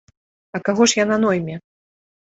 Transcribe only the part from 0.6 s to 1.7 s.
каго ж яна нойме?